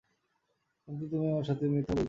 কিন্তু, 0.87 1.03
তুমি 1.11 1.25
আমার 1.31 1.45
সাথে 1.49 1.63
মিথ্যা 1.67 1.91
বলছ! 1.91 1.99